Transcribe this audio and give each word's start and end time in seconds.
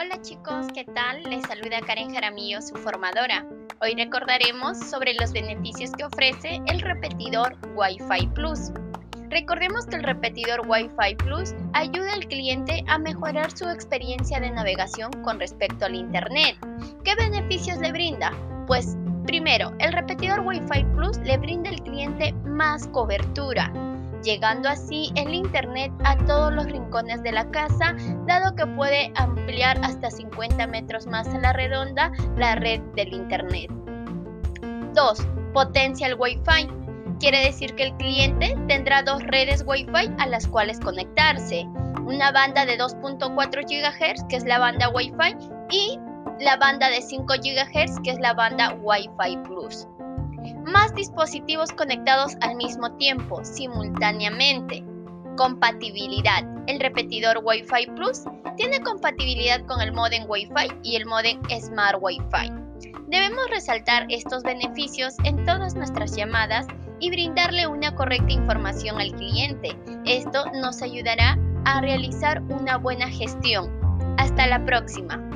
Hola 0.00 0.22
chicos, 0.22 0.66
¿qué 0.72 0.84
tal? 0.84 1.22
Les 1.24 1.42
saluda 1.42 1.78
Karen 1.86 2.14
Jaramillo, 2.14 2.62
su 2.62 2.74
formadora. 2.76 3.44
Hoy 3.82 3.94
recordaremos 3.94 4.78
sobre 4.78 5.12
los 5.12 5.30
beneficios 5.30 5.90
que 5.92 6.04
ofrece 6.04 6.62
el 6.68 6.80
repetidor 6.80 7.54
Wi-Fi 7.74 8.28
Plus. 8.28 8.70
Recordemos 9.28 9.84
que 9.84 9.96
el 9.96 10.02
repetidor 10.04 10.62
Wi-Fi 10.66 11.16
Plus 11.16 11.54
ayuda 11.74 12.14
al 12.14 12.26
cliente 12.28 12.82
a 12.86 12.96
mejorar 12.96 13.54
su 13.54 13.68
experiencia 13.68 14.40
de 14.40 14.50
navegación 14.50 15.10
con 15.22 15.38
respecto 15.38 15.84
al 15.84 15.94
Internet. 15.94 16.56
¿Qué 17.04 17.14
beneficios 17.16 17.76
le 17.76 17.92
brinda? 17.92 18.32
Pues 18.66 18.96
primero, 19.26 19.70
el 19.80 19.92
repetidor 19.92 20.40
Wi-Fi 20.40 20.82
Plus 20.94 21.18
le 21.18 21.36
brinda 21.36 21.68
al 21.68 21.82
cliente 21.82 22.32
más 22.46 22.86
cobertura, 22.86 23.70
llegando 24.22 24.68
así 24.68 25.12
el 25.16 25.34
Internet 25.34 25.92
a 26.04 26.16
todos 26.26 26.52
los 26.52 26.66
rincones 26.66 27.22
de 27.22 27.32
la 27.32 27.50
casa, 27.50 27.94
dado 28.26 28.54
que 28.54 28.66
puede 28.66 29.12
ampliar 29.16 29.78
hasta 29.82 30.10
50 30.10 30.66
metros 30.66 31.06
más 31.06 31.28
a 31.28 31.38
la 31.38 31.52
redonda 31.52 32.12
la 32.36 32.56
red 32.56 32.80
del 32.94 33.12
Internet. 33.12 33.70
2. 34.94 35.26
Potencial 35.52 36.16
Wi-Fi. 36.18 36.68
Quiere 37.18 37.44
decir 37.44 37.74
que 37.74 37.84
el 37.84 37.96
cliente 37.96 38.56
tendrá 38.66 39.02
dos 39.02 39.22
redes 39.24 39.64
Wi-Fi 39.66 40.14
a 40.18 40.26
las 40.26 40.46
cuales 40.46 40.80
conectarse. 40.80 41.66
Una 42.04 42.32
banda 42.32 42.64
de 42.64 42.78
2.4 42.78 43.64
GHz, 43.64 44.24
que 44.28 44.36
es 44.36 44.44
la 44.44 44.58
banda 44.58 44.88
Wi-Fi, 44.88 45.36
y 45.70 45.98
la 46.40 46.56
banda 46.56 46.88
de 46.88 47.02
5 47.02 47.26
GHz, 47.26 48.00
que 48.02 48.10
es 48.10 48.18
la 48.20 48.32
banda 48.32 48.74
Wi-Fi 48.82 49.36
Plus 49.44 49.86
más 50.64 50.94
dispositivos 50.94 51.72
conectados 51.72 52.36
al 52.40 52.56
mismo 52.56 52.96
tiempo, 52.96 53.44
simultáneamente. 53.44 54.84
Compatibilidad. 55.36 56.44
El 56.66 56.80
repetidor 56.80 57.40
Wi-Fi 57.42 57.92
Plus 57.96 58.24
tiene 58.56 58.80
compatibilidad 58.80 59.64
con 59.66 59.80
el 59.80 59.92
modem 59.92 60.24
Wi-Fi 60.28 60.72
y 60.82 60.96
el 60.96 61.06
modem 61.06 61.40
Smart 61.60 61.98
Wi-Fi. 62.00 62.52
Debemos 63.08 63.50
resaltar 63.50 64.06
estos 64.08 64.42
beneficios 64.42 65.14
en 65.24 65.44
todas 65.44 65.74
nuestras 65.74 66.14
llamadas 66.14 66.66
y 67.00 67.10
brindarle 67.10 67.66
una 67.66 67.94
correcta 67.94 68.32
información 68.32 69.00
al 69.00 69.12
cliente. 69.12 69.76
Esto 70.04 70.44
nos 70.52 70.82
ayudará 70.82 71.38
a 71.64 71.80
realizar 71.80 72.42
una 72.42 72.76
buena 72.76 73.08
gestión. 73.08 73.70
Hasta 74.18 74.46
la 74.46 74.64
próxima. 74.64 75.29